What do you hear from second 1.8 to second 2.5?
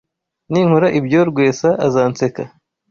azanseka.